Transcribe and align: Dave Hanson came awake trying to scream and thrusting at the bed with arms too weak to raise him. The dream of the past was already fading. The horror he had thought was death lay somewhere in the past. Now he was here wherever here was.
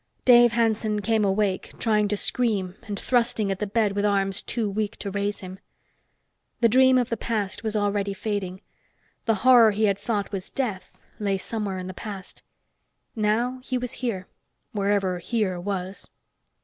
Dave 0.25 0.53
Hanson 0.53 1.03
came 1.03 1.23
awake 1.23 1.73
trying 1.77 2.07
to 2.07 2.17
scream 2.17 2.73
and 2.87 2.99
thrusting 2.99 3.51
at 3.51 3.59
the 3.59 3.67
bed 3.67 3.91
with 3.91 4.03
arms 4.03 4.41
too 4.41 4.67
weak 4.67 4.97
to 4.97 5.11
raise 5.11 5.41
him. 5.41 5.59
The 6.59 6.67
dream 6.69 6.97
of 6.97 7.09
the 7.09 7.17
past 7.17 7.61
was 7.63 7.75
already 7.75 8.15
fading. 8.15 8.61
The 9.25 9.35
horror 9.45 9.69
he 9.69 9.83
had 9.83 9.99
thought 9.99 10.31
was 10.31 10.49
death 10.49 10.91
lay 11.19 11.37
somewhere 11.37 11.77
in 11.77 11.85
the 11.85 11.93
past. 11.93 12.41
Now 13.15 13.59
he 13.63 13.77
was 13.77 13.93
here 14.01 14.25
wherever 14.73 15.19
here 15.19 15.59
was. 15.59 16.09